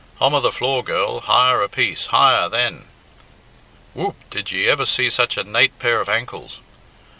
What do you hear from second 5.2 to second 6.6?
a nate pair of ankles?"